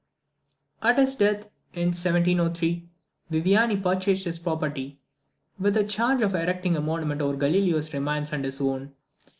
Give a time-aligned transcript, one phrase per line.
[0.81, 1.45] At his death,
[1.75, 2.89] in 1703,
[3.29, 4.99] Viviani purchased his property,
[5.59, 8.93] with the charge of erecting a monument over Galileo's remains and his own.